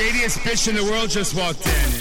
shadiest 0.00 0.38
bitch 0.38 0.66
in 0.66 0.74
the 0.76 0.84
world 0.84 1.10
just 1.10 1.34
walked 1.34 1.66
in. 1.66 1.99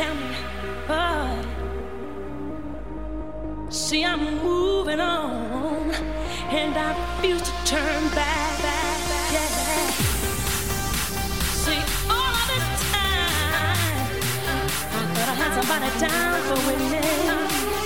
Tell 0.00 0.14
me, 0.14 0.34
oh. 0.88 1.66
See, 3.68 4.02
I'm 4.02 4.42
moving 4.42 4.98
on, 4.98 5.90
and 6.48 6.74
I 6.74 7.16
refuse 7.16 7.42
to 7.42 7.52
turn 7.66 8.08
back. 8.14 8.62
back, 8.62 8.98
Yeah. 9.34 9.90
See, 11.64 11.82
all 12.08 12.32
of 12.40 12.46
this 12.48 12.68
time, 12.92 14.08
I 14.96 15.02
thought 15.12 15.28
I 15.28 15.36
had 15.42 15.52
somebody 15.58 15.90
down 16.00 16.40
for 16.48 16.60
with 16.66 16.80
me. 16.92 17.79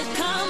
it 0.00 0.16
come? 0.16 0.49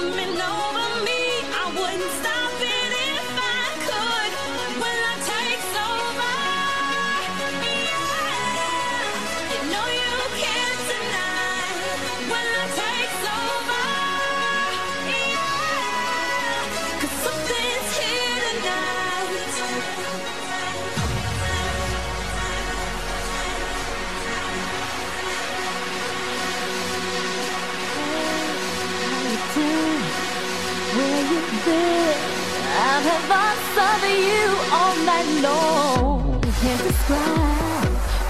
What 33.01 33.13
have 33.13 33.31
I 33.31 33.51
of 33.89 34.03
you 34.29 34.45
all 34.77 34.95
night 35.09 35.41
long? 35.41 36.39
Can't 36.61 36.83
describe 36.83 37.87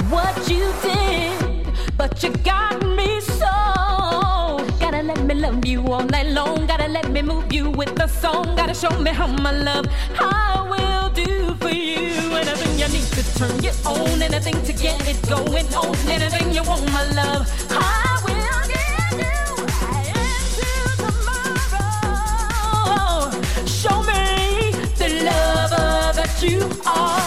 what 0.10 0.50
you 0.50 0.72
did, 0.82 1.68
but 1.98 2.24
you 2.24 2.30
got 2.38 2.82
me 2.82 3.20
so. 3.20 3.52
Gotta 4.80 5.04
let 5.04 5.26
me 5.26 5.36
love 5.36 5.66
you 5.66 5.86
all 5.92 6.06
night 6.06 6.28
long. 6.28 6.68
Gotta 6.68 6.88
let 6.88 7.12
me 7.12 7.22
move 7.22 7.52
you 7.52 7.70
with 7.70 7.96
the 7.96 8.08
song. 8.08 8.56
Gotta 8.56 8.74
show 8.74 8.98
me 8.98 9.12
how 9.12 9.28
my 9.28 9.52
love 9.52 9.88
I 10.18 10.66
will 10.72 11.10
do 11.10 11.54
for 11.56 11.68
you. 11.68 12.32
Anything 12.32 12.80
you 12.80 12.88
need 12.88 13.10
to 13.18 13.24
turn 13.38 13.62
you 13.62 13.72
on, 13.86 14.22
anything 14.22 14.64
to 14.64 14.72
get 14.72 15.06
it 15.06 15.20
going 15.28 15.68
on, 15.76 15.96
anything 16.08 16.54
you 16.54 16.64
want, 16.64 16.90
my 16.94 17.04
love. 17.12 17.44
I 17.72 18.01
you 26.44 26.60
are. 26.88 27.21